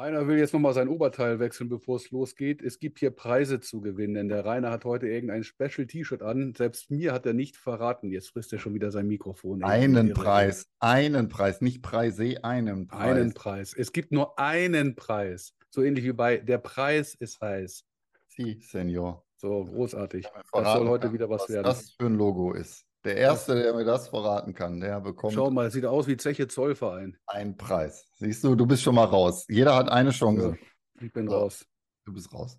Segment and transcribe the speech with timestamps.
[0.00, 2.62] Rainer will jetzt nochmal sein Oberteil wechseln, bevor es losgeht.
[2.62, 6.54] Es gibt hier Preise zu gewinnen, denn der Rainer hat heute irgendein Special-T-Shirt an.
[6.56, 8.10] Selbst mir hat er nicht verraten.
[8.10, 9.62] Jetzt frisst er schon wieder sein Mikrofon.
[9.62, 13.14] Einen Preis, einen Preis, nicht Preise, einen Preis.
[13.14, 13.74] Einen Preis.
[13.76, 15.54] Es gibt nur einen Preis.
[15.68, 17.84] So ähnlich wie bei Der Preis ist heiß.
[18.28, 19.26] Sie, Senior.
[19.36, 20.26] So, großartig.
[20.52, 21.66] Das soll heute wieder was, was werden.
[21.66, 22.86] Was das für ein Logo ist.
[23.04, 25.32] Der Erste, der mir das verraten kann, der bekommt.
[25.32, 27.16] Schau mal, sieht aus wie Zeche Zollverein.
[27.26, 28.06] Ein Preis.
[28.16, 29.46] Siehst du, du bist schon mal raus.
[29.48, 30.58] Jeder hat eine Chance.
[30.60, 31.36] Ja, ich bin so.
[31.36, 31.64] raus.
[32.04, 32.58] Du bist raus.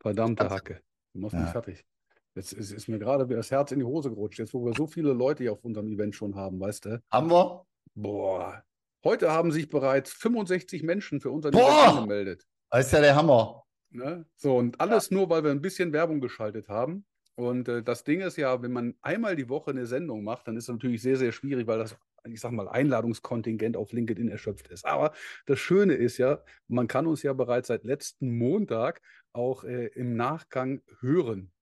[0.00, 0.82] Verdammte Hacke.
[1.14, 1.40] Du machst ja.
[1.40, 1.86] mich fertig.
[2.34, 4.38] Jetzt ist, ist mir gerade das Herz in die Hose gerutscht.
[4.38, 7.02] Jetzt, wo wir so viele Leute hier auf unserem Event schon haben, weißt du?
[7.10, 7.66] Haben wir?
[7.94, 8.62] Boah.
[9.04, 12.46] Heute haben sich bereits 65 Menschen für unser Event angemeldet.
[12.70, 13.64] Das ist ja der Hammer.
[13.90, 14.26] Ne?
[14.36, 15.16] So, und alles ja.
[15.16, 17.06] nur, weil wir ein bisschen Werbung geschaltet haben.
[17.38, 20.56] Und äh, das Ding ist ja, wenn man einmal die Woche eine Sendung macht, dann
[20.56, 24.66] ist es natürlich sehr, sehr schwierig, weil das, ich sag mal, Einladungskontingent auf LinkedIn erschöpft
[24.66, 24.84] ist.
[24.84, 25.12] Aber
[25.46, 30.16] das Schöne ist ja, man kann uns ja bereits seit letzten Montag auch äh, im
[30.16, 31.52] Nachgang hören.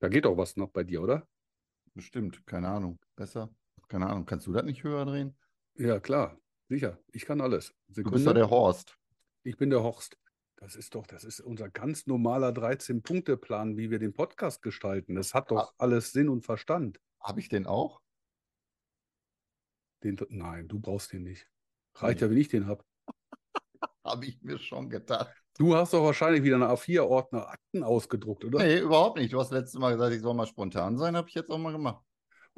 [0.00, 1.26] Da geht doch was noch bei dir, oder?
[1.94, 2.98] Bestimmt, keine Ahnung.
[3.16, 3.48] Besser?
[3.88, 4.26] Keine Ahnung.
[4.26, 5.34] Kannst du das nicht höher drehen?
[5.76, 6.38] Ja, klar.
[6.68, 6.98] Sicher.
[7.12, 7.74] Ich kann alles.
[7.88, 8.10] Sekunde.
[8.10, 8.98] Du bist ja der Horst.
[9.42, 10.18] Ich bin der Horst.
[10.60, 15.14] Das ist doch, das ist unser ganz normaler 13-Punkte-Plan, wie wir den Podcast gestalten.
[15.14, 17.00] Das hat doch alles Sinn und Verstand.
[17.20, 18.00] Habe ich den auch?
[20.02, 21.48] Den, nein, du brauchst den nicht.
[21.94, 22.26] Reicht nee.
[22.26, 22.84] ja, wenn ich den habe.
[24.04, 25.32] habe ich mir schon gedacht.
[25.56, 28.58] Du hast doch wahrscheinlich wieder eine A4-Ordner Akten ausgedruckt, oder?
[28.58, 29.32] Nee, überhaupt nicht.
[29.32, 31.72] Du hast letztes Mal gesagt, ich soll mal spontan sein, habe ich jetzt auch mal
[31.72, 32.04] gemacht.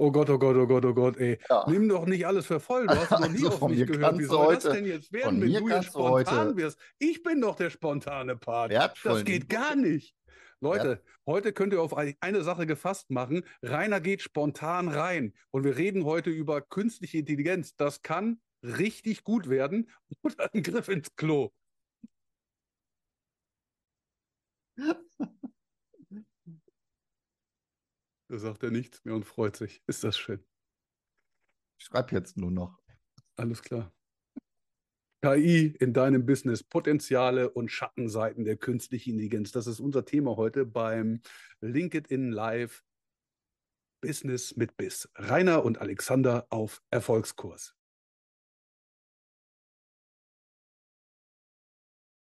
[0.00, 1.38] Oh Gott, oh Gott, oh Gott, oh Gott, ey.
[1.50, 1.66] Ja.
[1.68, 2.86] Nimm doch nicht alles für voll.
[2.86, 4.18] Du hast noch nie also auf mich gehört.
[4.18, 6.78] Wie soll heute, das denn jetzt werden, wenn du jetzt spontan heute, wirst?
[6.98, 8.72] Ich bin doch der spontane Part.
[8.72, 10.16] Das geht gar nicht.
[10.60, 11.12] Leute, ja.
[11.26, 13.44] heute könnt ihr auf eine Sache gefasst machen.
[13.62, 15.34] Rainer geht spontan rein.
[15.50, 17.76] Und wir reden heute über künstliche Intelligenz.
[17.76, 19.90] Das kann richtig gut werden
[20.22, 21.52] oder ein Griff ins Klo.
[28.30, 29.82] Da sagt er nichts mehr und freut sich.
[29.88, 30.38] Ist das schön.
[31.78, 32.80] Ich schreibe jetzt nur noch.
[33.34, 33.92] Alles klar.
[35.20, 39.50] KI in deinem Business, Potenziale und Schattenseiten der künstlichen Intelligenz.
[39.50, 41.22] Das ist unser Thema heute beim
[41.60, 42.84] LinkedIn Live
[44.00, 45.10] Business mit Biss.
[45.16, 47.74] Rainer und Alexander auf Erfolgskurs.